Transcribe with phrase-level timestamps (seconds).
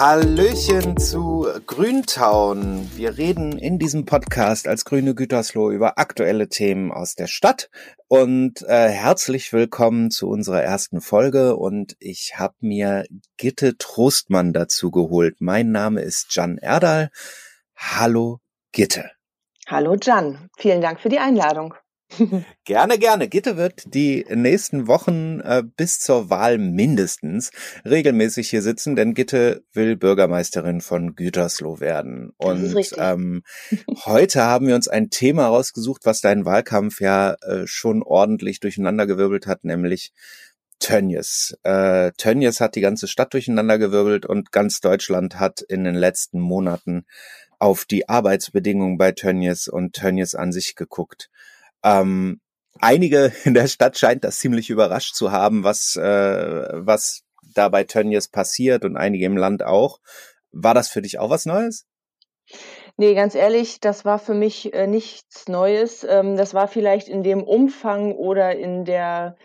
[0.00, 2.90] Hallöchen zu Grüntown.
[2.96, 7.68] Wir reden in diesem Podcast als Grüne Gütersloh über aktuelle Themen aus der Stadt
[8.08, 13.04] und äh, herzlich willkommen zu unserer ersten Folge und ich habe mir
[13.36, 15.42] Gitte Trostmann dazu geholt.
[15.42, 17.10] Mein Name ist Jan Erdal.
[17.76, 18.40] Hallo
[18.72, 19.10] Gitte.
[19.66, 21.74] Hallo Jan, vielen Dank für die Einladung.
[22.64, 23.28] Gerne, gerne.
[23.28, 27.50] Gitte wird die nächsten Wochen äh, bis zur Wahl mindestens
[27.84, 32.32] regelmäßig hier sitzen, denn Gitte will Bürgermeisterin von Gütersloh werden.
[32.36, 33.42] Und ähm,
[34.04, 39.46] heute haben wir uns ein Thema rausgesucht, was deinen Wahlkampf ja äh, schon ordentlich durcheinandergewirbelt
[39.46, 40.12] hat, nämlich
[40.80, 41.56] Tönnies.
[41.62, 47.04] Äh, Tönnies hat die ganze Stadt durcheinandergewirbelt und ganz Deutschland hat in den letzten Monaten
[47.58, 51.30] auf die Arbeitsbedingungen bei Tönnies und Tönnies an sich geguckt.
[51.82, 52.40] Ähm,
[52.80, 57.22] einige in der Stadt scheint das ziemlich überrascht zu haben, was, äh, was
[57.54, 59.98] da bei Tönnies passiert und einige im Land auch.
[60.52, 61.86] War das für dich auch was Neues?
[62.96, 66.04] Nee, ganz ehrlich, das war für mich äh, nichts Neues.
[66.04, 69.36] Ähm, das war vielleicht in dem Umfang oder in der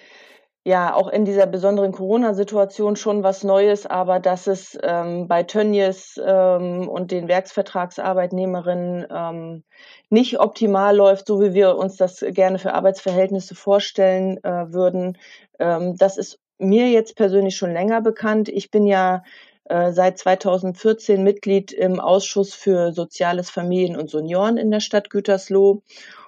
[0.66, 6.20] ja auch in dieser besonderen Corona-Situation schon was Neues, aber dass es ähm, bei Tönnies
[6.26, 9.64] ähm, und den Werksvertragsarbeitnehmerinnen ähm,
[10.10, 15.20] nicht optimal läuft, so wie wir uns das gerne für Arbeitsverhältnisse vorstellen äh, würden,
[15.60, 18.50] ähm, das ist mir jetzt persönlich schon länger bekannt.
[18.50, 19.24] Ich bin ja
[19.66, 25.84] äh, seit 2014 Mitglied im Ausschuss für Soziales, Familien und Senioren in der Stadt Gütersloh.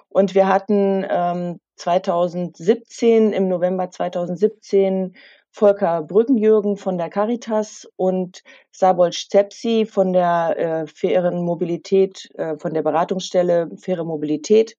[0.08, 5.14] Und wir hatten ähm, 2017, im November 2017,
[5.50, 12.74] Volker Brückenjürgen von der Caritas und Sabol Stepsi von der äh, fairen Mobilität, äh, von
[12.74, 14.76] der Beratungsstelle Faire Mobilität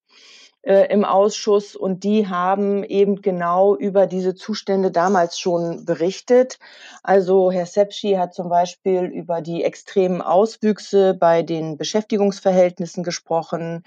[0.62, 6.60] äh, im Ausschuss und die haben eben genau über diese Zustände damals schon berichtet.
[7.04, 13.84] Also Herr Sepschi hat zum Beispiel über die extremen Auswüchse bei den Beschäftigungsverhältnissen gesprochen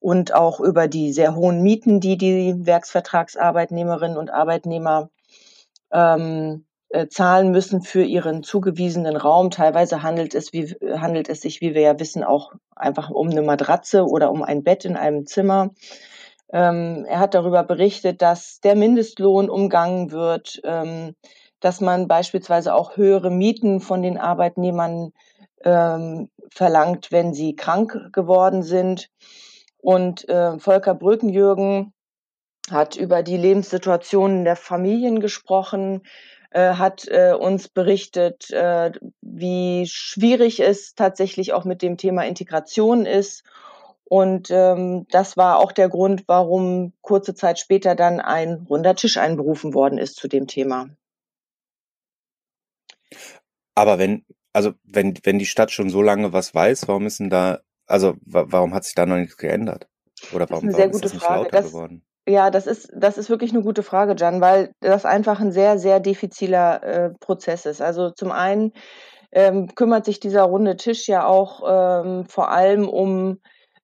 [0.00, 5.10] und auch über die sehr hohen Mieten, die die Werksvertragsarbeitnehmerinnen und Arbeitnehmer
[5.90, 9.50] ähm, äh, zahlen müssen für ihren zugewiesenen Raum.
[9.50, 13.42] Teilweise handelt es, wie, handelt es sich, wie wir ja wissen, auch einfach um eine
[13.42, 15.70] Matratze oder um ein Bett in einem Zimmer.
[16.52, 21.16] Ähm, er hat darüber berichtet, dass der Mindestlohn umgangen wird, ähm,
[21.60, 25.12] dass man beispielsweise auch höhere Mieten von den Arbeitnehmern
[25.64, 29.10] ähm, verlangt, wenn sie krank geworden sind.
[29.78, 31.92] Und äh, Volker Brückenjürgen
[32.70, 36.02] hat über die Lebenssituationen der Familien gesprochen,
[36.52, 43.44] hat äh, uns berichtet, äh, wie schwierig es tatsächlich auch mit dem Thema Integration ist.
[44.04, 49.16] Und ähm, das war auch der Grund, warum kurze Zeit später dann ein runder Tisch
[49.16, 50.88] einberufen worden ist zu dem Thema.
[53.74, 57.30] Aber wenn, also wenn, wenn die Stadt schon so lange was weiß, warum ist denn
[57.30, 59.88] da, also warum hat sich da noch nichts geändert?
[60.32, 61.42] Oder warum, das ist, eine sehr gute ist das Frage.
[61.42, 62.02] lauter das, geworden?
[62.28, 65.78] Ja, das ist, das ist wirklich eine gute Frage, Jan, weil das einfach ein sehr,
[65.78, 67.80] sehr diffiziler äh, Prozess ist.
[67.80, 68.72] Also zum einen
[69.32, 71.62] ähm, kümmert sich dieser runde Tisch ja auch
[72.04, 73.38] ähm, vor allem um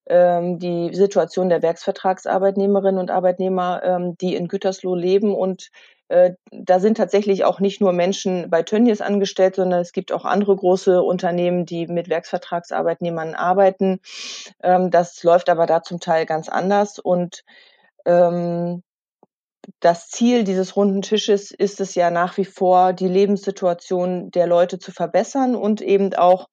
[0.06, 5.34] ähm, die Situation der Werksvertragsarbeitnehmerinnen und Arbeitnehmer, ähm, die in Gütersloh leben.
[5.36, 5.70] Und
[6.08, 10.24] äh, da sind tatsächlich auch nicht nur Menschen bei Tönnies angestellt, sondern es gibt auch
[10.24, 14.00] andere große Unternehmen, die mit Werksvertragsarbeitnehmern arbeiten.
[14.64, 16.98] Ähm, das läuft aber da zum Teil ganz anders.
[16.98, 17.44] Und
[18.04, 18.82] ähm,
[19.80, 24.78] das Ziel dieses runden Tisches ist es ja nach wie vor, die Lebenssituation der Leute
[24.78, 26.48] zu verbessern und eben auch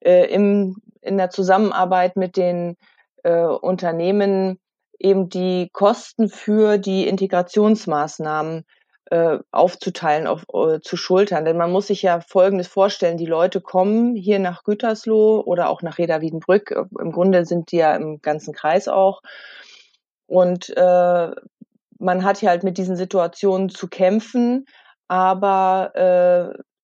[0.00, 2.76] äh, im, in der Zusammenarbeit mit den
[3.24, 4.58] äh, Unternehmen
[4.98, 8.64] eben die Kosten für die Integrationsmaßnahmen
[9.10, 11.44] äh, aufzuteilen, auf, äh, zu schultern.
[11.44, 15.82] Denn man muss sich ja Folgendes vorstellen, die Leute kommen hier nach Gütersloh oder auch
[15.82, 19.20] nach Reda Wiedenbrück, im Grunde sind die ja im ganzen Kreis auch,
[20.26, 21.30] und äh,
[21.98, 24.66] man hat ja halt mit diesen Situationen zu kämpfen,
[25.08, 25.92] aber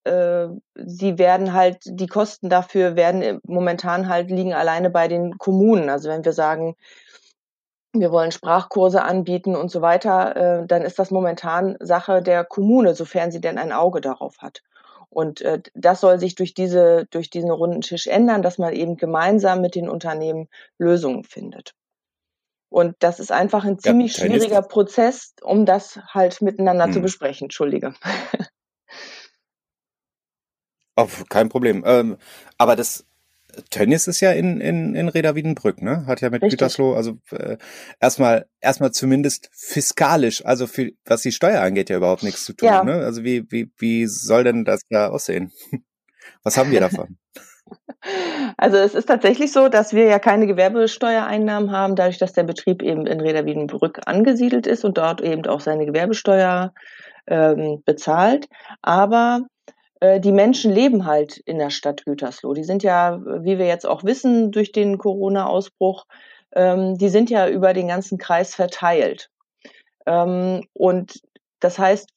[0.05, 5.39] äh, äh, sie werden halt, die Kosten dafür werden momentan halt liegen alleine bei den
[5.39, 5.89] Kommunen.
[5.89, 6.77] Also wenn wir sagen,
[7.93, 12.95] wir wollen Sprachkurse anbieten und so weiter, äh, dann ist das momentan Sache der Kommune,
[12.95, 14.63] sofern sie denn ein Auge darauf hat.
[15.11, 18.97] Und äh, das soll sich durch diese, durch diesen runden Tisch ändern, dass man eben
[18.97, 20.49] gemeinsam mit den Unternehmen
[20.79, 21.75] Lösungen findet.
[22.73, 26.93] Und das ist einfach ein ziemlich ja, schwieriger Prozess, um das halt miteinander hm.
[26.93, 27.47] zu besprechen.
[27.47, 27.95] Entschuldige.
[30.95, 31.83] Oh, kein Problem.
[31.87, 32.19] Ähm,
[32.59, 33.07] aber das,
[33.71, 36.07] Tönnies ist ja in, in, in Reda Wiedenbrück, ne?
[36.07, 36.59] Hat ja mit Richtig.
[36.59, 37.59] Gütersloh, also äh,
[38.01, 42.69] erstmal erstmal zumindest fiskalisch, also für was die Steuer angeht, ja überhaupt nichts zu tun.
[42.69, 42.85] Ja.
[42.85, 42.95] Ne?
[42.95, 45.53] Also wie, wie, wie soll denn das da aussehen?
[46.45, 47.19] Was haben wir davon?
[48.57, 52.83] Also es ist tatsächlich so, dass wir ja keine Gewerbesteuereinnahmen haben, dadurch, dass der Betrieb
[52.83, 53.45] eben in Reda
[54.07, 56.75] angesiedelt ist und dort eben auch seine Gewerbesteuer
[57.27, 58.49] ähm, bezahlt.
[58.83, 59.47] Aber
[60.01, 62.55] äh, die Menschen leben halt in der Stadt Gütersloh.
[62.55, 66.07] Die sind ja, wie wir jetzt auch wissen, durch den Corona-Ausbruch,
[66.55, 69.31] ähm, die sind ja über den ganzen Kreis verteilt.
[70.07, 71.21] Ähm, und
[71.61, 72.11] das heißt,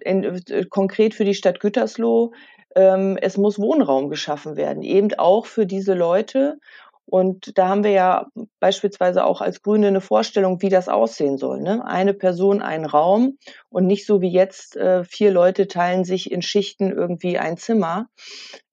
[0.00, 2.32] in, äh, konkret für die Stadt Gütersloh,
[2.80, 6.58] es muss Wohnraum geschaffen werden, eben auch für diese Leute.
[7.06, 8.26] Und da haben wir ja
[8.60, 11.62] beispielsweise auch als Grüne eine Vorstellung, wie das aussehen soll.
[11.62, 11.82] Ne?
[11.86, 13.38] Eine Person, ein Raum
[13.70, 18.08] und nicht so wie jetzt äh, vier Leute teilen sich in Schichten irgendwie ein Zimmer,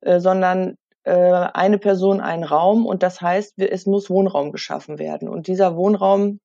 [0.01, 2.85] äh, sondern äh, eine Person, ein Raum.
[2.85, 5.29] Und das heißt, es muss Wohnraum geschaffen werden.
[5.29, 6.41] Und dieser Wohnraum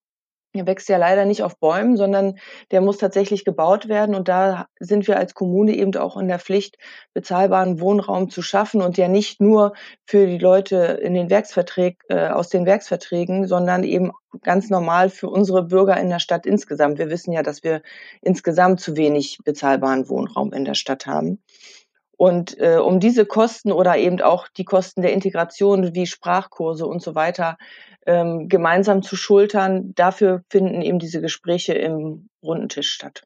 [0.54, 2.38] der wächst ja leider nicht auf Bäumen, sondern
[2.70, 4.14] der muss tatsächlich gebaut werden.
[4.14, 6.76] Und da sind wir als Kommune eben auch in der Pflicht,
[7.14, 9.74] bezahlbaren Wohnraum zu schaffen und ja nicht nur
[10.04, 14.12] für die Leute in den Werksverträgen, äh, aus den Werksverträgen, sondern eben
[14.42, 16.98] ganz normal für unsere Bürger in der Stadt insgesamt.
[16.98, 17.82] Wir wissen ja, dass wir
[18.20, 21.40] insgesamt zu wenig bezahlbaren Wohnraum in der Stadt haben.
[22.20, 27.00] Und äh, um diese Kosten oder eben auch die Kosten der Integration wie Sprachkurse und
[27.00, 27.56] so weiter
[28.04, 33.22] ähm, gemeinsam zu schultern, dafür finden eben diese Gespräche im runden Tisch statt.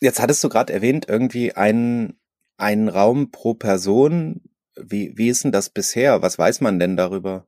[0.00, 2.20] Jetzt hattest du gerade erwähnt, irgendwie einen,
[2.58, 4.42] einen Raum pro Person.
[4.76, 6.20] Wie, wie ist denn das bisher?
[6.20, 7.46] Was weiß man denn darüber?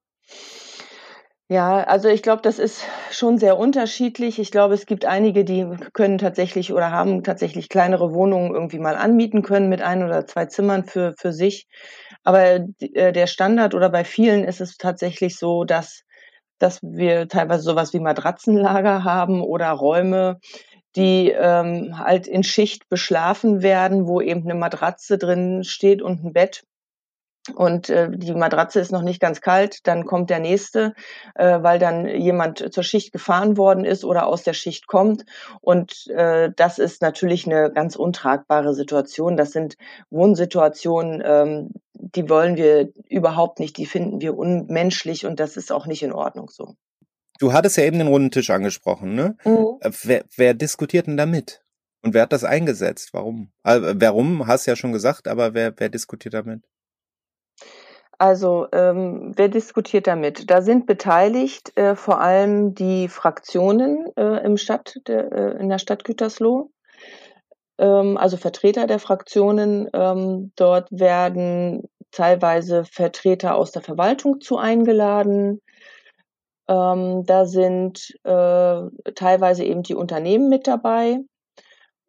[1.48, 2.82] Ja, also ich glaube, das ist
[3.12, 4.40] schon sehr unterschiedlich.
[4.40, 8.96] Ich glaube, es gibt einige, die können tatsächlich oder haben tatsächlich kleinere Wohnungen irgendwie mal
[8.96, 11.68] anmieten können mit ein oder zwei Zimmern für, für sich.
[12.24, 12.40] Aber
[12.80, 16.02] äh, der Standard oder bei vielen ist es tatsächlich so, dass,
[16.58, 20.38] dass wir teilweise sowas wie Matratzenlager haben oder Räume,
[20.96, 26.32] die ähm, halt in Schicht beschlafen werden, wo eben eine Matratze drin steht und ein
[26.32, 26.64] Bett
[27.54, 30.94] und äh, die Matratze ist noch nicht ganz kalt, dann kommt der nächste,
[31.34, 35.24] äh, weil dann jemand zur Schicht gefahren worden ist oder aus der Schicht kommt.
[35.60, 39.36] Und äh, das ist natürlich eine ganz untragbare Situation.
[39.36, 39.76] Das sind
[40.10, 45.86] Wohnsituationen, ähm, die wollen wir überhaupt nicht, die finden wir unmenschlich und das ist auch
[45.86, 46.74] nicht in Ordnung so.
[47.38, 49.36] Du hattest ja eben den runden Tisch angesprochen, ne?
[49.44, 49.76] Mhm.
[49.80, 51.62] Äh, wer, wer diskutiert denn damit?
[52.02, 53.12] Und wer hat das eingesetzt?
[53.12, 53.50] Warum?
[53.62, 56.62] Also, warum, hast du ja schon gesagt, aber wer, wer diskutiert damit?
[58.18, 60.50] Also, ähm, wer diskutiert damit?
[60.50, 65.78] Da sind beteiligt äh, vor allem die Fraktionen äh, im Stadt, der, äh, in der
[65.78, 66.70] Stadt Gütersloh,
[67.78, 69.88] ähm, also Vertreter der Fraktionen.
[69.92, 75.60] Ähm, dort werden teilweise Vertreter aus der Verwaltung zu eingeladen.
[76.68, 81.18] Ähm, da sind äh, teilweise eben die Unternehmen mit dabei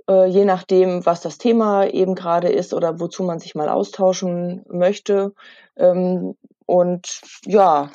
[0.10, 4.64] äh, je nachdem, was das Thema eben gerade ist oder wozu man sich mal austauschen
[4.70, 5.34] möchte.
[5.76, 7.92] Ähm, und ja,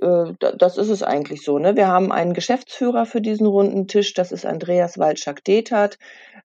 [0.00, 1.58] äh, das ist es eigentlich so.
[1.58, 1.76] Ne?
[1.76, 5.98] Wir haben einen Geschäftsführer für diesen runden Tisch, das ist Andreas Waldschak-Detert.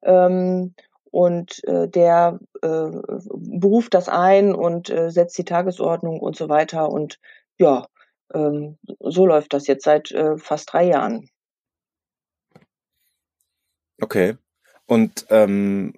[0.03, 0.73] Ähm,
[1.11, 2.89] und äh, der äh,
[3.33, 6.91] beruft das ein und äh, setzt die Tagesordnung und so weiter.
[6.91, 7.19] Und
[7.57, 7.87] ja,
[8.33, 11.29] ähm, so läuft das jetzt seit äh, fast drei Jahren.
[13.99, 14.37] Okay.
[14.87, 15.93] Und ähm,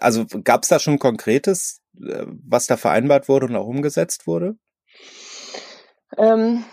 [0.00, 4.56] also gab es da schon Konkretes, äh, was da vereinbart wurde und auch umgesetzt wurde?
[6.16, 6.64] Ähm,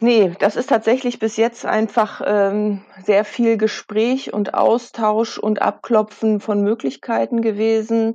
[0.00, 6.40] nee, das ist tatsächlich bis jetzt einfach ähm, sehr viel Gespräch und Austausch und Abklopfen
[6.40, 8.14] von Möglichkeiten gewesen.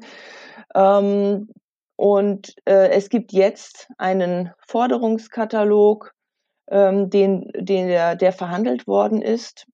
[0.74, 1.50] Ähm,
[1.98, 6.13] und äh, es gibt jetzt einen Forderungskatalog,
[6.69, 9.65] ähm, den, den der, der verhandelt worden ist.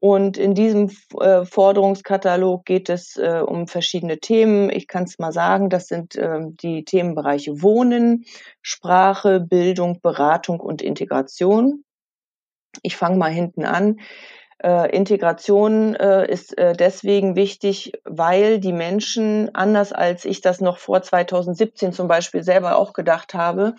[0.00, 4.68] Und in diesem äh, Forderungskatalog geht es äh, um verschiedene Themen.
[4.70, 8.26] Ich kann es mal sagen, das sind äh, die Themenbereiche Wohnen,
[8.60, 11.84] Sprache, Bildung, Beratung und Integration.
[12.82, 14.00] Ich fange mal hinten an.
[14.62, 20.78] Äh, Integration äh, ist äh, deswegen wichtig, weil die Menschen, anders als ich das noch
[20.78, 23.74] vor 2017 zum Beispiel selber auch gedacht habe,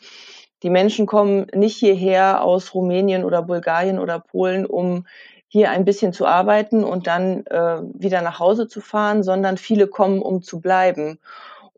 [0.64, 5.06] die Menschen kommen nicht hierher aus Rumänien oder Bulgarien oder Polen, um
[5.48, 9.88] hier ein bisschen zu arbeiten und dann äh, wieder nach Hause zu fahren, sondern viele
[9.88, 11.20] kommen, um zu bleiben.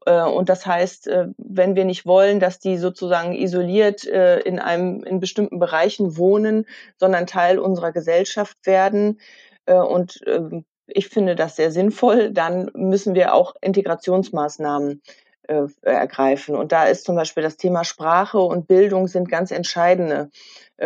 [0.06, 4.60] Äh, und das heißt, äh, wenn wir nicht wollen, dass die sozusagen isoliert äh, in
[4.60, 6.66] einem in bestimmten Bereichen wohnen,
[6.98, 9.20] sondern Teil unserer Gesellschaft werden
[9.66, 15.02] äh, und äh, ich finde das sehr sinnvoll, dann müssen wir auch Integrationsmaßnahmen
[15.48, 16.56] äh, ergreifen.
[16.56, 20.30] Und da ist zum Beispiel das Thema Sprache und Bildung sind ganz entscheidende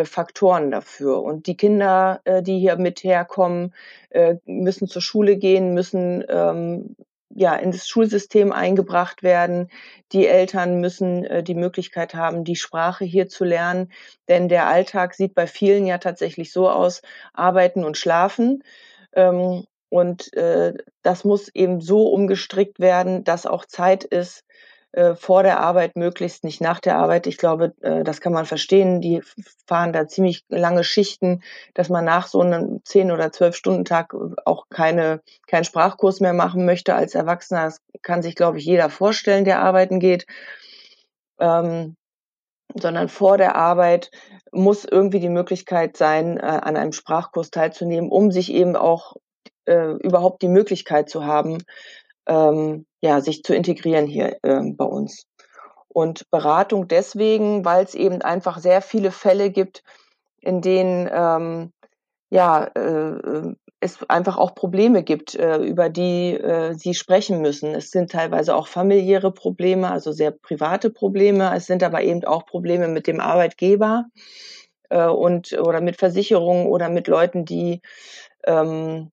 [0.05, 1.21] Faktoren dafür.
[1.21, 3.73] Und die Kinder, äh, die hier mit herkommen,
[4.09, 6.95] äh, müssen zur Schule gehen, müssen ähm,
[7.35, 9.69] ja, in das Schulsystem eingebracht werden.
[10.11, 13.91] Die Eltern müssen äh, die Möglichkeit haben, die Sprache hier zu lernen,
[14.27, 17.01] denn der Alltag sieht bei vielen ja tatsächlich so aus,
[17.33, 18.63] arbeiten und schlafen.
[19.13, 20.73] Ähm, und äh,
[21.03, 24.43] das muss eben so umgestrickt werden, dass auch Zeit ist,
[24.93, 27.25] äh, vor der Arbeit möglichst, nicht nach der Arbeit.
[27.25, 29.01] Ich glaube, äh, das kann man verstehen.
[29.01, 29.23] Die
[29.67, 31.41] fahren da ziemlich lange Schichten,
[31.73, 34.13] dass man nach so einem zehn oder zwölf Stunden Tag
[34.45, 37.65] auch keine, keinen Sprachkurs mehr machen möchte als Erwachsener.
[37.65, 40.27] Das kann sich, glaube ich, jeder vorstellen, der arbeiten geht.
[41.39, 41.95] Ähm,
[42.75, 44.11] sondern vor der Arbeit
[44.51, 49.15] muss irgendwie die Möglichkeit sein, äh, an einem Sprachkurs teilzunehmen, um sich eben auch
[49.65, 51.63] äh, überhaupt die Möglichkeit zu haben,
[52.27, 55.25] ähm, ja, sich zu integrieren hier ähm, bei uns.
[55.87, 59.83] Und Beratung deswegen, weil es eben einfach sehr viele Fälle gibt,
[60.39, 61.71] in denen ähm,
[62.29, 67.75] ja, äh, es einfach auch Probleme gibt, äh, über die äh, sie sprechen müssen.
[67.75, 71.53] Es sind teilweise auch familiäre Probleme, also sehr private Probleme.
[71.55, 74.05] Es sind aber eben auch Probleme mit dem Arbeitgeber
[74.89, 77.81] äh, und oder mit Versicherungen oder mit Leuten, die
[78.45, 79.11] ähm,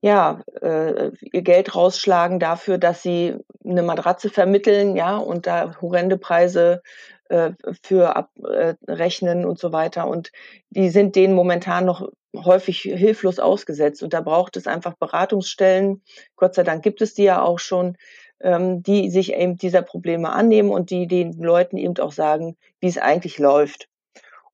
[0.00, 6.16] ja, äh, ihr Geld rausschlagen dafür, dass sie eine Matratze vermitteln, ja, und da horrende
[6.18, 6.82] Preise
[7.28, 7.50] äh,
[7.82, 10.06] für abrechnen äh, und so weiter.
[10.06, 10.32] Und
[10.70, 14.02] die sind denen momentan noch häufig hilflos ausgesetzt.
[14.02, 16.02] Und da braucht es einfach Beratungsstellen.
[16.36, 17.96] Gott sei Dank gibt es die ja auch schon,
[18.40, 22.88] ähm, die sich eben dieser Probleme annehmen und die den Leuten eben auch sagen, wie
[22.88, 23.88] es eigentlich läuft.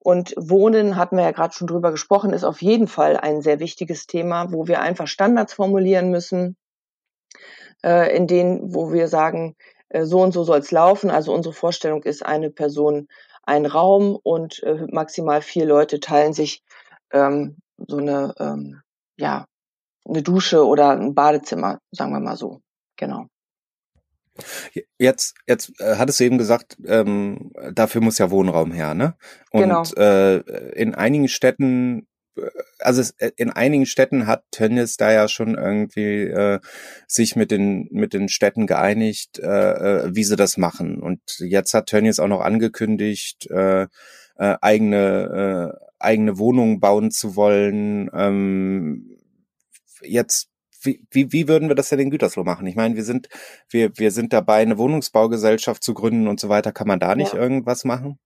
[0.04, 3.58] Und Wohnen, hatten wir ja gerade schon drüber gesprochen, ist auf jeden Fall ein sehr
[3.58, 6.56] wichtiges Thema, wo wir einfach Standards formulieren müssen,
[7.82, 9.56] äh, in denen, wo wir sagen,
[9.88, 11.08] äh, so und so soll es laufen.
[11.10, 13.08] Also unsere Vorstellung ist eine Person,
[13.44, 16.62] ein Raum und äh, maximal vier Leute teilen sich
[17.10, 18.82] ähm, so eine, ähm,
[19.16, 19.46] ja,
[20.06, 22.60] eine Dusche oder ein Badezimmer, sagen wir mal so.
[22.96, 23.28] Genau.
[24.98, 29.14] Jetzt, jetzt äh, hattest du eben gesagt, ähm, dafür muss ja Wohnraum her, ne?
[29.50, 29.84] Und genau.
[29.96, 30.38] äh,
[30.72, 32.50] in einigen Städten, äh,
[32.80, 36.58] also es, äh, in einigen Städten hat Tönnies da ja schon irgendwie äh,
[37.06, 41.00] sich mit den mit den Städten geeinigt, äh, wie sie das machen.
[41.00, 43.82] Und jetzt hat Tönnies auch noch angekündigt, äh,
[44.36, 48.10] äh, eigene äh, eigene Wohnungen bauen zu wollen.
[48.12, 49.16] Ähm,
[50.02, 50.48] jetzt
[50.84, 52.66] wie, wie, wie würden wir das denn in Gütersloh machen?
[52.66, 53.28] Ich meine, wir sind,
[53.70, 56.72] wir, wir sind dabei, eine Wohnungsbaugesellschaft zu gründen und so weiter.
[56.72, 57.40] Kann man da nicht ja.
[57.40, 58.18] irgendwas machen?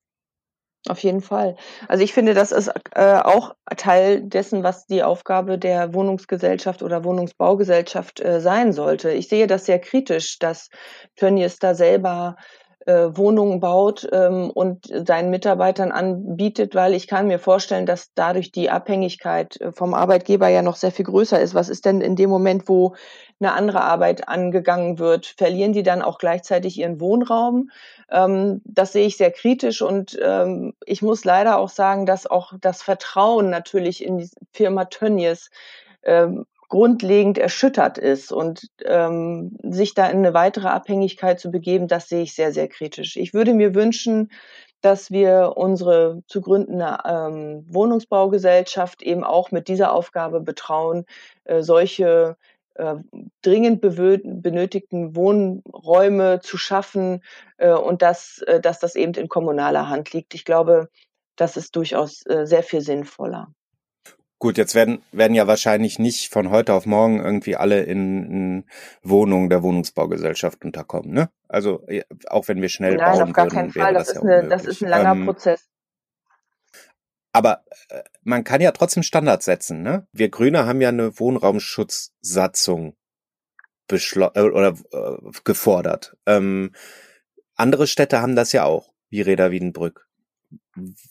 [0.86, 1.56] Auf jeden Fall.
[1.88, 7.04] Also ich finde, das ist äh, auch Teil dessen, was die Aufgabe der Wohnungsgesellschaft oder
[7.04, 9.10] Wohnungsbaugesellschaft äh, sein sollte.
[9.10, 10.70] Ich sehe das sehr kritisch, dass
[11.16, 12.36] Tönnies da selber
[12.88, 18.50] äh, Wohnungen baut ähm, und seinen Mitarbeitern anbietet, weil ich kann mir vorstellen, dass dadurch
[18.50, 21.54] die Abhängigkeit äh, vom Arbeitgeber ja noch sehr viel größer ist.
[21.54, 22.94] Was ist denn in dem Moment, wo
[23.40, 27.68] eine andere Arbeit angegangen wird, verlieren die dann auch gleichzeitig ihren Wohnraum?
[28.10, 32.54] Ähm, das sehe ich sehr kritisch und ähm, ich muss leider auch sagen, dass auch
[32.58, 35.50] das Vertrauen natürlich in die Firma Tönnies
[36.04, 42.08] ähm, grundlegend erschüttert ist und ähm, sich da in eine weitere Abhängigkeit zu begeben, das
[42.08, 43.16] sehe ich sehr, sehr kritisch.
[43.16, 44.30] Ich würde mir wünschen,
[44.80, 51.04] dass wir unsere zu gründende ähm, Wohnungsbaugesellschaft eben auch mit dieser Aufgabe betrauen,
[51.44, 52.36] äh, solche
[52.74, 52.96] äh,
[53.42, 57.24] dringend benötigten Wohnräume zu schaffen
[57.56, 60.34] äh, und dass, äh, dass das eben in kommunaler Hand liegt.
[60.34, 60.88] Ich glaube,
[61.34, 63.52] das ist durchaus äh, sehr viel sinnvoller.
[64.40, 68.64] Gut, jetzt werden, werden ja wahrscheinlich nicht von heute auf morgen irgendwie alle in, in
[69.02, 71.30] Wohnungen der Wohnungsbaugesellschaft unterkommen, ne?
[71.48, 71.84] Also
[72.28, 73.94] auch wenn wir schnell Nein, bauen auf gar würden, keinen Fall.
[73.94, 75.68] Das, das, ist ja eine, das ist ein langer ähm, Prozess.
[77.32, 80.06] Aber äh, man kann ja trotzdem Standards setzen, ne?
[80.12, 82.96] Wir Grüne haben ja eine Wohnraumschutzsatzung
[83.88, 86.16] beschlo äh, oder äh, gefordert.
[86.26, 86.72] Ähm,
[87.56, 90.06] andere Städte haben das ja auch, wie Reda Wiedenbrück.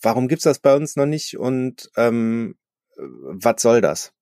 [0.00, 1.36] Warum gibt's das bei uns noch nicht?
[1.36, 2.56] Und ähm,
[2.98, 4.12] was soll das?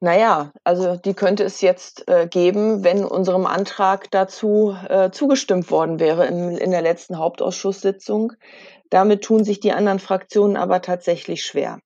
[0.00, 6.00] Naja, also die könnte es jetzt äh, geben, wenn unserem Antrag dazu äh, zugestimmt worden
[6.00, 8.32] wäre in, in der letzten Hauptausschusssitzung.
[8.90, 11.78] Damit tun sich die anderen Fraktionen aber tatsächlich schwer.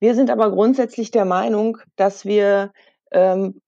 [0.00, 2.72] Wir sind aber grundsätzlich der Meinung, dass wir
[3.12, 3.60] ähm,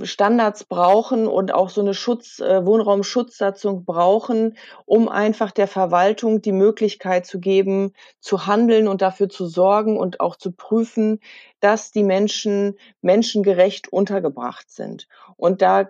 [0.00, 4.56] Standards brauchen und auch so eine Schutz, äh, Wohnraumschutzsatzung brauchen,
[4.86, 10.20] um einfach der Verwaltung die Möglichkeit zu geben, zu handeln und dafür zu sorgen und
[10.20, 11.20] auch zu prüfen,
[11.60, 15.08] dass die Menschen menschengerecht untergebracht sind.
[15.36, 15.88] Und da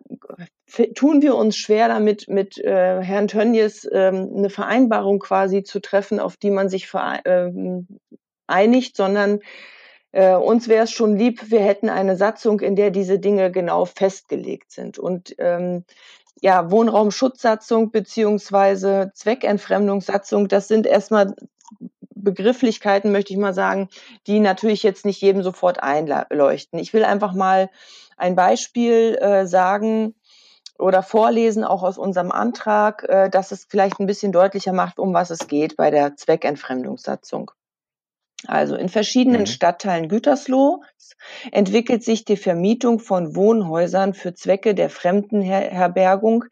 [0.94, 6.18] tun wir uns schwer damit, mit äh, Herrn Tönnies ähm, eine Vereinbarung quasi zu treffen,
[6.18, 7.50] auf die man sich äh,
[8.46, 9.40] einigt, sondern
[10.12, 13.86] äh, uns wäre es schon lieb, wir hätten eine Satzung, in der diese Dinge genau
[13.86, 14.98] festgelegt sind.
[14.98, 15.84] Und ähm,
[16.40, 21.34] ja, Wohnraumschutzsatzung beziehungsweise Zweckentfremdungssatzung, das sind erstmal
[22.14, 23.88] Begrifflichkeiten, möchte ich mal sagen,
[24.26, 26.78] die natürlich jetzt nicht jedem sofort einleuchten.
[26.78, 27.70] Ich will einfach mal
[28.16, 30.14] ein Beispiel äh, sagen
[30.78, 35.14] oder vorlesen, auch aus unserem Antrag, äh, dass es vielleicht ein bisschen deutlicher macht, um
[35.14, 37.50] was es geht bei der Zweckentfremdungssatzung.
[38.46, 39.46] Also in verschiedenen mhm.
[39.46, 40.82] Stadtteilen Gütersloh
[41.52, 46.44] entwickelt sich die Vermietung von Wohnhäusern für Zwecke der Fremdenherbergung,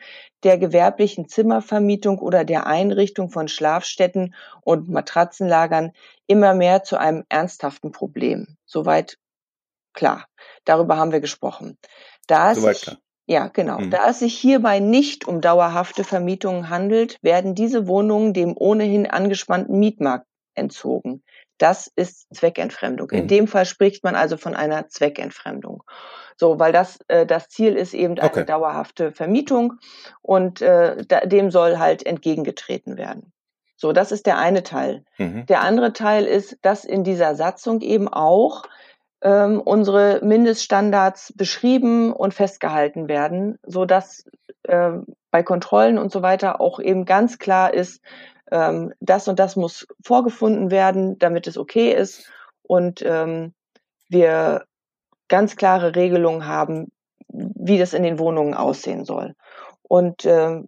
[0.43, 5.93] der gewerblichen Zimmervermietung oder der Einrichtung von Schlafstätten und Matratzenlagern
[6.27, 8.57] immer mehr zu einem ernsthaften Problem.
[8.65, 9.19] Soweit
[9.93, 10.27] klar.
[10.65, 11.77] Darüber haben wir gesprochen.
[12.27, 12.99] Da Soweit klar.
[13.27, 13.79] Ja, genau.
[13.79, 13.91] Mhm.
[13.91, 19.79] Da es sich hierbei nicht um dauerhafte Vermietungen handelt, werden diese Wohnungen dem ohnehin angespannten
[19.79, 21.23] Mietmarkt entzogen.
[21.61, 23.09] Das ist Zweckentfremdung.
[23.13, 23.19] Mhm.
[23.19, 25.83] In dem Fall spricht man also von einer Zweckentfremdung.
[26.37, 28.47] So, weil das äh, das Ziel ist eben eine okay.
[28.47, 29.75] dauerhafte Vermietung
[30.23, 33.33] und äh, da, dem soll halt entgegengetreten werden.
[33.77, 35.05] So, das ist der eine Teil.
[35.19, 35.45] Mhm.
[35.47, 38.63] Der andere Teil ist, dass in dieser Satzung eben auch
[39.23, 44.25] ähm, unsere Mindeststandards beschrieben und festgehalten werden, so dass
[44.63, 44.93] äh,
[45.31, 48.03] bei Kontrollen und so weiter auch eben ganz klar ist,
[48.51, 52.31] ähm, das und das muss vorgefunden werden, damit es okay ist
[52.63, 53.55] und ähm,
[54.09, 54.65] wir
[55.29, 56.93] ganz klare Regelungen haben,
[57.29, 59.35] wie das in den Wohnungen aussehen soll.
[59.83, 60.67] Und ähm,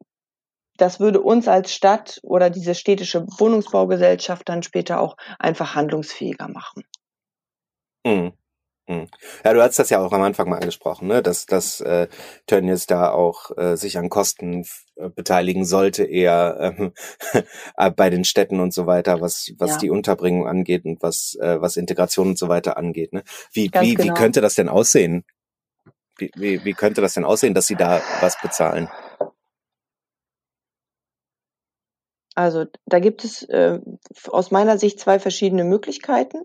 [0.77, 6.85] das würde uns als Stadt oder diese städtische Wohnungsbaugesellschaft dann später auch einfach handlungsfähiger machen.
[8.05, 8.33] Mhm.
[8.89, 9.07] Hm.
[9.45, 11.23] Ja, du hast das ja auch am Anfang mal angesprochen, ne?
[11.23, 12.09] dass, dass äh,
[12.47, 16.93] Tönnies da auch äh, sich an Kosten äh, beteiligen sollte, eher
[17.77, 19.79] äh, bei den Städten und so weiter, was, was ja.
[19.79, 23.13] die Unterbringung angeht und was, äh, was Integration und so weiter angeht.
[23.13, 23.23] Ne?
[23.53, 24.15] Wie, wie, genau.
[24.15, 25.25] wie könnte das denn aussehen?
[26.19, 28.89] Wie, wie, wie könnte das denn aussehen, dass sie da was bezahlen?
[32.35, 33.79] Also da gibt es äh,
[34.29, 36.45] aus meiner Sicht zwei verschiedene Möglichkeiten.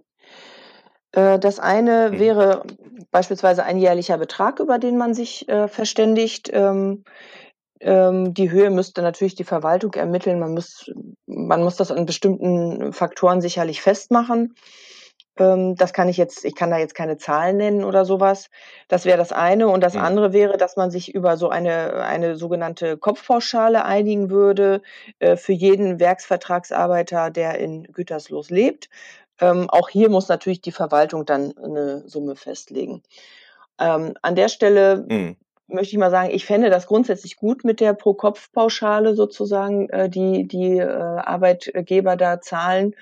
[1.12, 2.20] Äh, das eine mhm.
[2.20, 2.63] wäre
[3.12, 6.50] beispielsweise ein jährlicher Betrag, über den man sich äh, verständigt.
[6.54, 7.04] Ähm,
[7.80, 10.39] ähm, die Höhe müsste natürlich die Verwaltung ermitteln.
[10.39, 10.91] Man muss,
[11.26, 14.56] man muss das an bestimmten Faktoren sicherlich festmachen.
[15.39, 18.50] Ähm, das kann ich jetzt, ich kann da jetzt keine Zahlen nennen oder sowas.
[18.88, 19.67] Das wäre das eine.
[19.67, 20.02] Und das mhm.
[20.02, 24.82] andere wäre, dass man sich über so eine, eine sogenannte Kopfpauschale einigen würde
[25.20, 28.89] äh, für jeden Werksvertragsarbeiter, der in Gütersloh lebt.
[29.39, 33.04] Ähm, auch hier muss natürlich die Verwaltung dann eine Summe festlegen.
[33.80, 35.38] Ähm, an der Stelle mhm.
[35.67, 40.47] möchte ich mal sagen, ich fände das grundsätzlich gut mit der Pro-Kopf-Pauschale sozusagen, äh, die
[40.47, 42.95] die äh, Arbeitgeber da zahlen.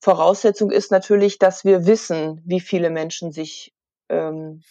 [0.00, 3.74] Voraussetzung ist natürlich, dass wir wissen, wie viele Menschen sich
[4.08, 4.62] ähm,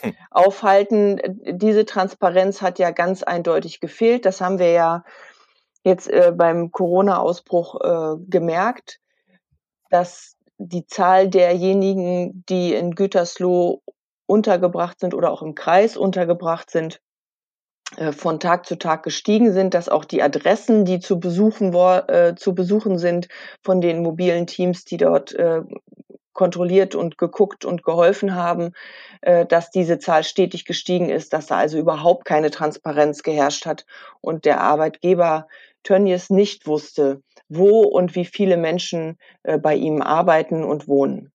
[0.00, 0.14] hm.
[0.30, 1.20] aufhalten.
[1.44, 4.24] Diese Transparenz hat ja ganz eindeutig gefehlt.
[4.24, 5.04] Das haben wir ja
[5.84, 9.00] jetzt äh, beim Corona-Ausbruch äh, gemerkt,
[9.90, 10.36] dass
[10.68, 13.82] die Zahl derjenigen, die in Gütersloh
[14.26, 17.00] untergebracht sind oder auch im Kreis untergebracht sind,
[17.96, 22.34] äh, von Tag zu Tag gestiegen sind, dass auch die Adressen, die zu besuchen, äh,
[22.36, 23.28] zu besuchen sind
[23.62, 25.62] von den mobilen Teams, die dort äh,
[26.32, 28.72] kontrolliert und geguckt und geholfen haben,
[29.20, 33.84] äh, dass diese Zahl stetig gestiegen ist, dass da also überhaupt keine Transparenz geherrscht hat
[34.20, 35.46] und der Arbeitgeber
[35.82, 37.22] Tönnies nicht wusste,
[37.56, 41.32] wo und wie viele Menschen äh, bei ihm arbeiten und wohnen.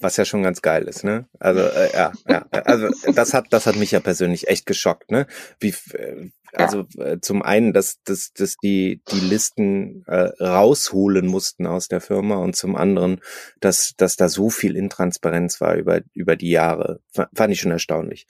[0.00, 1.26] Was ja schon ganz geil ist, ne?
[1.38, 5.26] Also äh, ja, ja, also das hat das hat mich ja persönlich echt geschockt, ne?
[5.60, 11.66] Wie äh, also äh, zum einen, dass dass dass die die Listen äh, rausholen mussten
[11.66, 13.20] aus der Firma und zum anderen,
[13.60, 18.26] dass dass da so viel Intransparenz war über über die Jahre, fand ich schon erstaunlich.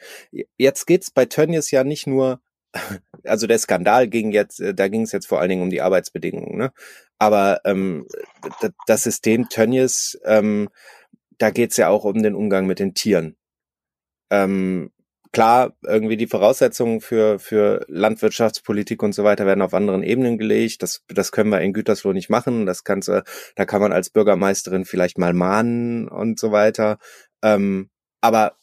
[0.57, 2.41] Jetzt geht's bei Tönnies ja nicht nur
[3.25, 5.83] also der Skandal ging jetzt, äh, da ging es jetzt vor allen Dingen um die
[5.83, 6.73] Arbeitsbedingungen, ne?
[7.19, 8.07] Aber ähm,
[8.87, 10.69] das System Tönnies, ähm,
[11.39, 13.37] da geht's ja auch um den Umgang mit den Tieren.
[14.31, 14.93] Ähm,
[15.33, 20.83] klar, irgendwie die Voraussetzungen für, für Landwirtschaftspolitik und so weiter werden auf anderen Ebenen gelegt.
[20.83, 22.67] Das, das können wir in Gütersloh nicht machen.
[22.67, 26.99] Das kannst da kann man als Bürgermeisterin vielleicht mal mahnen und so weiter.
[27.43, 28.58] Ähm, aber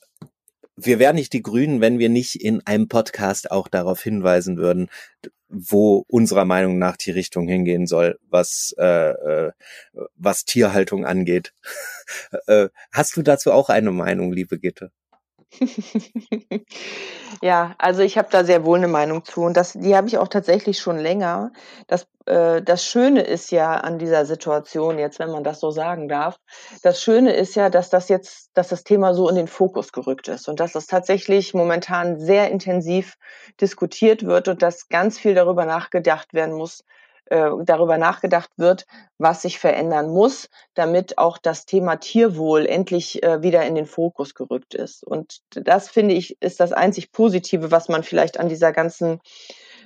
[0.75, 4.89] wir wären nicht die Grünen, wenn wir nicht in einem Podcast auch darauf hinweisen würden,
[5.47, 9.51] wo unserer Meinung nach die Richtung hingehen soll, was äh, äh,
[10.15, 11.53] was Tierhaltung angeht.
[12.47, 14.91] äh, hast du dazu auch eine Meinung, liebe Gitte?
[17.41, 20.17] Ja, also ich habe da sehr wohl eine Meinung zu und das die habe ich
[20.17, 21.51] auch tatsächlich schon länger.
[21.87, 26.07] Das äh, das Schöne ist ja an dieser Situation jetzt, wenn man das so sagen
[26.07, 26.37] darf
[26.81, 30.27] das Schöne ist ja, dass das jetzt dass das Thema so in den Fokus gerückt
[30.27, 33.17] ist und dass das tatsächlich momentan sehr intensiv
[33.59, 36.83] diskutiert wird und dass ganz viel darüber nachgedacht werden muss,
[37.25, 38.85] äh, darüber nachgedacht wird,
[39.17, 44.35] was sich verändern muss, damit auch das Thema Tierwohl endlich äh, wieder in den Fokus
[44.35, 45.03] gerückt ist.
[45.03, 49.19] Und das finde ich ist das einzig Positive, was man vielleicht an dieser ganzen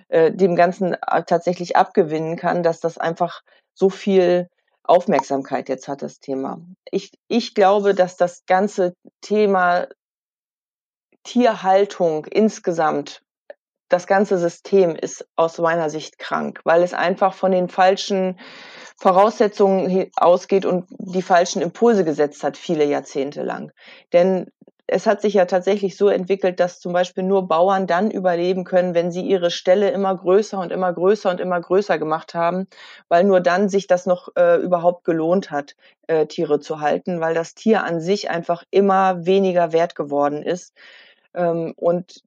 [0.10, 3.41] äh, dem Ganzen äh, tatsächlich abgewinnen kann, dass das einfach
[3.75, 4.49] so viel
[4.84, 6.60] Aufmerksamkeit jetzt hat, das Thema.
[6.89, 9.88] Ich, ich glaube, dass das ganze Thema
[11.23, 13.21] Tierhaltung insgesamt
[13.89, 18.39] das ganze System ist aus meiner Sicht krank, weil es einfach von den falschen
[18.97, 23.71] Voraussetzungen ausgeht und die falschen Impulse gesetzt hat, viele Jahrzehnte lang.
[24.13, 24.52] Denn
[24.91, 28.95] es hat sich ja tatsächlich so entwickelt, dass zum Beispiel nur Bauern dann überleben können,
[28.95, 32.67] wenn sie ihre Ställe immer größer und immer größer und immer größer gemacht haben,
[33.08, 35.75] weil nur dann sich das noch äh, überhaupt gelohnt hat,
[36.08, 40.73] äh, Tiere zu halten, weil das Tier an sich einfach immer weniger wert geworden ist.
[41.36, 42.23] Ähm, und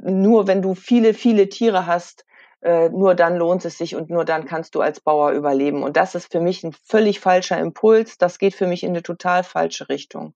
[0.00, 2.24] nur wenn du viele, viele Tiere hast,
[2.62, 5.82] äh, nur dann lohnt es sich und nur dann kannst du als Bauer überleben.
[5.82, 8.18] Und das ist für mich ein völlig falscher Impuls.
[8.18, 10.34] Das geht für mich in eine total falsche Richtung.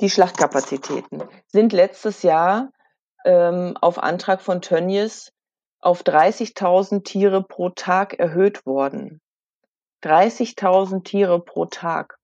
[0.00, 2.70] Die Schlachtkapazitäten sind letztes Jahr
[3.26, 5.32] ähm, auf Antrag von Tönnies
[5.80, 9.20] auf 30.000 Tiere pro Tag erhöht worden.
[10.02, 12.19] 30.000 Tiere pro Tag.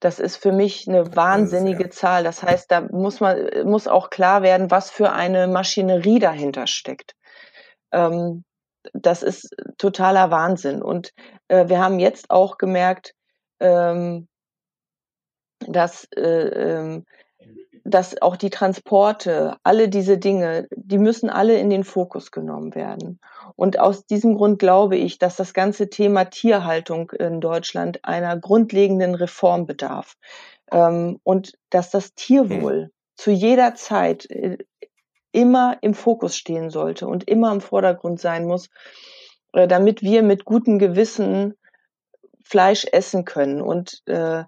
[0.00, 1.90] Das ist für mich eine wahnsinnige ja.
[1.90, 2.24] Zahl.
[2.24, 7.14] Das heißt, da muss man, muss auch klar werden, was für eine Maschinerie dahinter steckt.
[7.92, 8.44] Ähm,
[8.92, 10.82] das ist totaler Wahnsinn.
[10.82, 11.12] Und
[11.48, 13.14] äh, wir haben jetzt auch gemerkt,
[13.60, 14.28] ähm,
[15.66, 17.04] dass, äh, ähm,
[17.88, 23.20] dass auch die Transporte, alle diese Dinge, die müssen alle in den Fokus genommen werden.
[23.56, 29.14] Und aus diesem Grund glaube ich, dass das ganze Thema Tierhaltung in Deutschland einer grundlegenden
[29.14, 30.14] Reform bedarf.
[30.70, 32.90] Ähm, und dass das Tierwohl hm.
[33.16, 34.58] zu jeder Zeit äh,
[35.32, 38.68] immer im Fokus stehen sollte und immer im Vordergrund sein muss,
[39.52, 41.54] äh, damit wir mit gutem Gewissen
[42.44, 43.60] Fleisch essen können.
[43.60, 44.44] Und äh,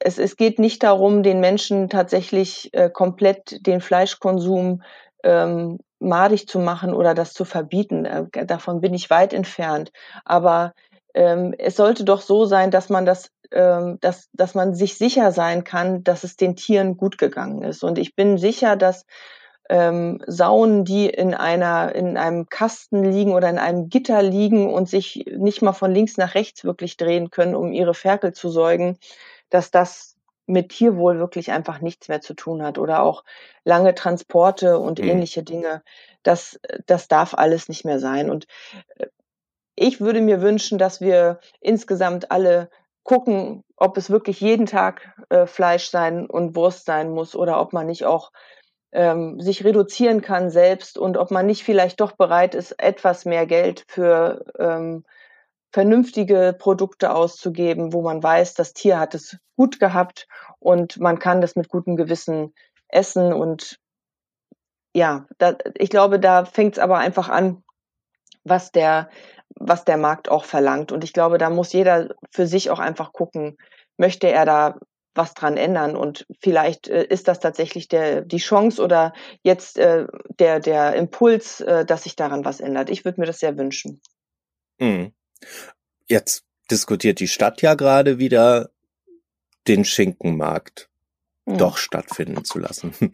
[0.00, 4.82] es, es geht nicht darum, den Menschen tatsächlich äh, komplett den Fleischkonsum
[5.24, 8.04] ähm, madig zu machen oder das zu verbieten.
[8.04, 9.92] Äh, davon bin ich weit entfernt.
[10.24, 10.72] Aber
[11.14, 15.32] ähm, es sollte doch so sein, dass man das, ähm, dass, dass man sich sicher
[15.32, 17.82] sein kann, dass es den Tieren gut gegangen ist.
[17.82, 19.04] Und ich bin sicher, dass
[19.70, 24.88] ähm, Sauen, die in einer in einem Kasten liegen oder in einem Gitter liegen und
[24.88, 28.96] sich nicht mal von links nach rechts wirklich drehen können, um ihre Ferkel zu säugen,
[29.50, 33.22] dass das mit Tierwohl wirklich einfach nichts mehr zu tun hat oder auch
[33.64, 35.08] lange Transporte und mhm.
[35.08, 35.82] ähnliche Dinge.
[36.22, 38.30] Das, das darf alles nicht mehr sein.
[38.30, 38.46] Und
[38.96, 39.06] äh,
[39.76, 42.70] ich würde mir wünschen, dass wir insgesamt alle
[43.04, 47.72] gucken, ob es wirklich jeden Tag äh, Fleisch sein und Wurst sein muss oder ob
[47.72, 48.32] man nicht auch
[48.92, 53.46] ähm, sich reduzieren kann selbst und ob man nicht vielleicht doch bereit ist, etwas mehr
[53.46, 55.04] Geld für ähm,
[55.70, 60.26] vernünftige Produkte auszugeben, wo man weiß, das Tier hat es gut gehabt
[60.58, 62.54] und man kann das mit gutem Gewissen
[62.88, 63.32] essen.
[63.32, 63.78] Und
[64.94, 67.62] ja, da, ich glaube, da fängt es aber einfach an,
[68.44, 69.10] was der,
[69.54, 70.92] was der Markt auch verlangt.
[70.92, 73.58] Und ich glaube, da muss jeder für sich auch einfach gucken,
[73.96, 74.78] möchte er da
[75.14, 80.06] was dran ändern und vielleicht äh, ist das tatsächlich der die Chance oder jetzt äh,
[80.38, 82.88] der der Impuls, äh, dass sich daran was ändert.
[82.88, 84.00] Ich würde mir das sehr wünschen.
[84.78, 85.12] Mhm.
[86.06, 88.70] Jetzt diskutiert die Stadt ja gerade wieder,
[89.66, 90.88] den Schinkenmarkt
[91.48, 91.58] mhm.
[91.58, 92.94] doch stattfinden zu lassen.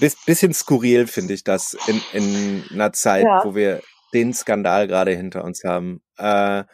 [0.00, 3.44] Biss, bisschen skurril finde ich das in, in einer Zeit, ja.
[3.44, 3.80] wo wir
[4.12, 6.02] den Skandal gerade hinter uns haben.
[6.16, 6.64] Äh,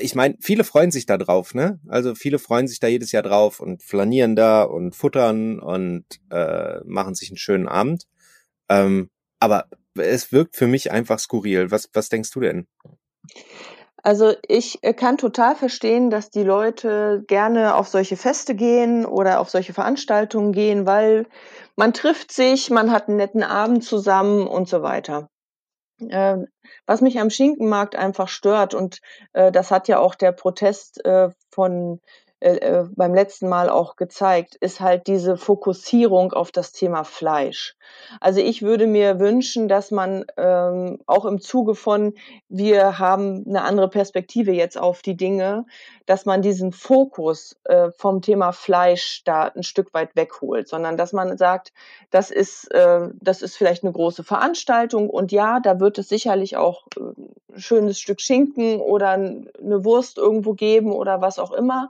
[0.00, 1.80] ich meine, viele freuen sich da drauf, ne?
[1.88, 6.80] Also viele freuen sich da jedes Jahr drauf und flanieren da und futtern und äh,
[6.84, 8.04] machen sich einen schönen Abend.
[8.68, 9.10] Ähm,
[9.40, 11.70] aber es wirkt für mich einfach skurril.
[11.70, 12.66] Was, was denkst du denn?
[14.02, 19.40] Also ich äh, kann total verstehen, dass die Leute gerne auf solche Feste gehen oder
[19.40, 21.26] auf solche Veranstaltungen gehen, weil
[21.76, 25.28] man trifft sich, man hat einen netten Abend zusammen und so weiter.
[26.00, 26.38] Äh,
[26.86, 29.00] was mich am Schinkenmarkt einfach stört und
[29.32, 32.00] äh, das hat ja auch der Protest äh, von
[32.40, 37.76] äh, äh, beim letzten Mal auch gezeigt, ist halt diese Fokussierung auf das Thema Fleisch.
[38.20, 42.14] Also ich würde mir wünschen, dass man ähm, auch im Zuge von,
[42.48, 45.66] wir haben eine andere Perspektive jetzt auf die Dinge,
[46.06, 51.12] dass man diesen Fokus äh, vom Thema Fleisch da ein Stück weit wegholt, sondern dass
[51.12, 51.72] man sagt,
[52.10, 56.56] das ist, äh, das ist vielleicht eine große Veranstaltung und ja, da wird es sicherlich
[56.56, 57.00] auch äh,
[57.58, 61.88] schönes Stück Schinken oder eine Wurst irgendwo geben oder was auch immer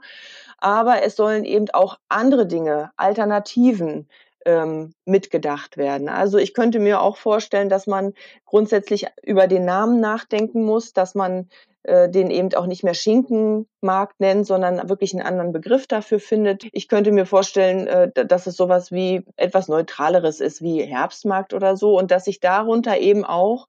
[0.59, 4.07] aber es sollen eben auch andere Dinge, Alternativen
[4.45, 6.09] ähm, mitgedacht werden.
[6.09, 8.13] Also ich könnte mir auch vorstellen, dass man
[8.45, 11.49] grundsätzlich über den Namen nachdenken muss, dass man
[11.83, 16.65] äh, den eben auch nicht mehr Schinkenmarkt nennt, sondern wirklich einen anderen Begriff dafür findet.
[16.71, 21.75] Ich könnte mir vorstellen, äh, dass es sowas wie etwas Neutraleres ist, wie Herbstmarkt oder
[21.77, 23.67] so, und dass sich darunter eben auch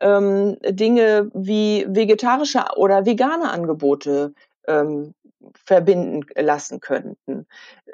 [0.00, 4.34] ähm, Dinge wie vegetarische oder vegane Angebote
[4.66, 5.14] ähm,
[5.64, 7.46] verbinden lassen könnten,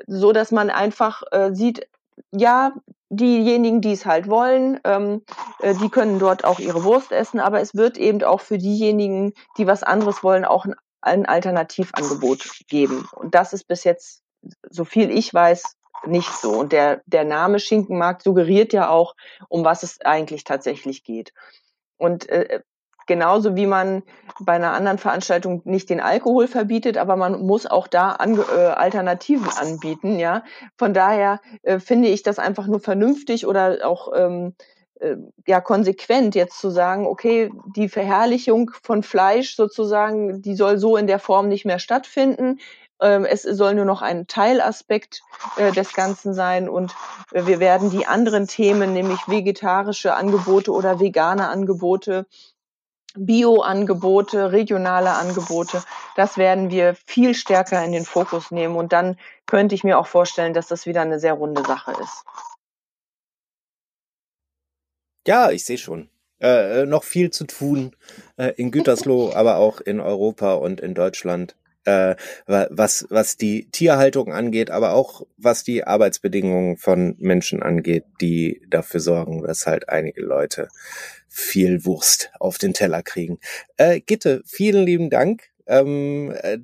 [0.06, 1.88] so dass man einfach äh, sieht,
[2.30, 2.72] ja,
[3.10, 5.22] diejenigen, die es halt wollen, ähm,
[5.60, 9.34] äh, die können dort auch ihre Wurst essen, aber es wird eben auch für diejenigen,
[9.58, 13.06] die was anderes wollen, auch ein, ein Alternativangebot geben.
[13.14, 14.22] Und das ist bis jetzt,
[14.70, 16.52] so viel ich weiß, nicht so.
[16.52, 19.14] Und der, der Name Schinkenmarkt suggeriert ja auch,
[19.48, 21.32] um was es eigentlich tatsächlich geht.
[22.02, 22.60] Und äh,
[23.06, 24.02] Genauso wie man
[24.40, 28.66] bei einer anderen Veranstaltung nicht den Alkohol verbietet, aber man muss auch da Ange äh,
[28.66, 30.18] Alternativen anbieten.
[30.18, 30.44] Ja,
[30.76, 34.54] von daher äh, finde ich das einfach nur vernünftig oder auch ähm,
[35.00, 40.96] äh, ja konsequent jetzt zu sagen, okay, die Verherrlichung von Fleisch sozusagen, die soll so
[40.96, 42.60] in der Form nicht mehr stattfinden.
[43.02, 45.22] Ähm, es soll nur noch ein Teilaspekt
[45.56, 46.94] äh, des Ganzen sein und
[47.32, 52.26] wir werden die anderen Themen, nämlich vegetarische Angebote oder vegane Angebote,
[53.14, 55.82] Bio-Angebote, regionale Angebote,
[56.16, 58.76] das werden wir viel stärker in den Fokus nehmen.
[58.76, 62.24] Und dann könnte ich mir auch vorstellen, dass das wieder eine sehr runde Sache ist.
[65.26, 66.08] Ja, ich sehe schon.
[66.40, 67.94] Äh, noch viel zu tun
[68.36, 72.16] äh, in Gütersloh, aber auch in Europa und in Deutschland äh,
[72.46, 79.00] was, was die Tierhaltung angeht, aber auch was die Arbeitsbedingungen von Menschen angeht, die dafür
[79.00, 80.68] sorgen, dass halt einige Leute
[81.28, 83.38] viel Wurst auf den Teller kriegen.
[83.76, 86.58] Äh, Gitte, vielen lieben Dank ähm, äh,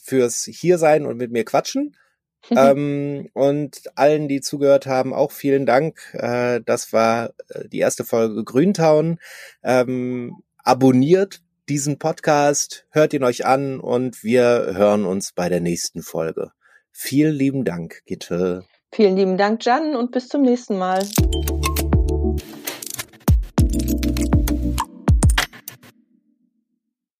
[0.00, 1.96] fürs Hiersein und mit mir quatschen.
[2.56, 6.14] ähm, und allen, die zugehört haben, auch vielen Dank.
[6.14, 9.18] Äh, das war äh, die erste Folge Grüntown.
[9.62, 16.02] Ähm, abonniert diesen Podcast, hört ihn euch an und wir hören uns bei der nächsten
[16.02, 16.50] Folge.
[16.90, 18.64] Vielen lieben Dank, Gitte.
[18.92, 21.06] Vielen lieben Dank, Jan, und bis zum nächsten Mal.